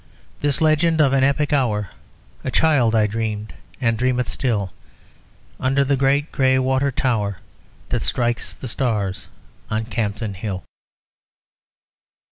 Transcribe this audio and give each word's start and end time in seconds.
This 0.39 0.61
legend 0.61 0.99
of 0.99 1.13
an 1.13 1.23
epic 1.23 1.53
hour 1.53 1.91
A 2.43 2.49
child 2.49 2.95
I 2.95 3.05
dreamed, 3.05 3.53
and 3.79 3.99
dream 3.99 4.19
it 4.19 4.27
still, 4.27 4.73
Under 5.59 5.83
the 5.83 5.95
great 5.95 6.31
grey 6.31 6.57
water 6.57 6.89
tower 6.89 7.37
That 7.89 8.01
strikes 8.01 8.55
the 8.55 8.67
stars 8.67 9.27
on 9.69 9.85
Campden 9.85 10.33
Hill. 10.33 10.63